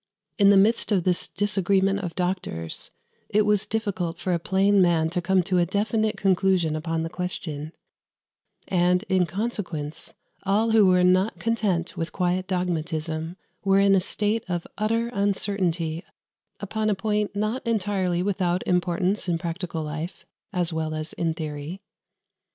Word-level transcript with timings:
In 0.39 0.49
the 0.49 0.57
midst 0.57 0.91
of 0.91 1.03
this 1.03 1.27
disagreement 1.27 1.99
of 1.99 2.15
doctors 2.15 2.89
it 3.29 3.43
was 3.43 3.67
difficult 3.67 4.17
for 4.17 4.33
a 4.33 4.39
plain 4.39 4.81
man 4.81 5.11
to 5.11 5.21
come 5.21 5.43
to 5.43 5.59
a 5.59 5.65
definite 5.67 6.17
conclusion 6.17 6.75
upon 6.75 7.03
the 7.03 7.07
question; 7.09 7.71
and, 8.67 9.03
in 9.09 9.27
consequence, 9.27 10.15
all 10.41 10.71
who 10.71 10.87
were 10.87 11.03
not 11.03 11.37
content 11.37 11.97
with 11.97 12.11
quiet 12.13 12.47
dogmatism 12.47 13.37
were 13.63 13.79
in 13.79 13.93
a 13.93 13.99
state 13.99 14.43
of 14.49 14.65
utter 14.75 15.09
uncertainty 15.09 16.03
upon 16.59 16.89
a 16.89 16.95
point 16.95 17.35
not 17.35 17.61
entirely 17.67 18.23
without 18.23 18.65
importance 18.65 19.29
in 19.29 19.37
practical 19.37 19.83
life 19.83 20.25
as 20.51 20.73
well 20.73 20.95
as 20.95 21.13
in 21.13 21.35
theory. 21.35 21.79